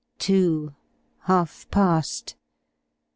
Two 0.25 0.73
half 1.29 1.53
past 1.69 2.35